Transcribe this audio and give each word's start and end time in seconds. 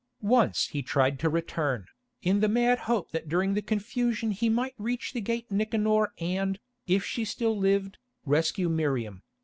Once 0.23 0.69
he 0.69 0.81
tried 0.81 1.19
to 1.19 1.29
return, 1.29 1.85
in 2.23 2.39
the 2.39 2.47
mad 2.47 2.79
hope 2.89 3.11
that 3.11 3.29
during 3.29 3.53
the 3.53 3.61
confusion 3.61 4.31
he 4.31 4.49
might 4.49 4.73
reach 4.79 5.13
the 5.13 5.21
gate 5.21 5.51
Nicanor 5.51 6.11
and, 6.17 6.59
if 6.87 7.05
she 7.05 7.23
still 7.23 7.55
lived, 7.55 7.99
rescue 8.25 8.67
Miriam. 8.67 9.21